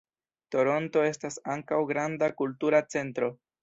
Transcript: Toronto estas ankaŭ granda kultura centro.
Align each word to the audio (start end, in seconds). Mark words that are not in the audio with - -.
Toronto 0.55 1.03
estas 1.09 1.39
ankaŭ 1.57 1.81
granda 1.95 2.35
kultura 2.43 2.85
centro. 2.97 3.37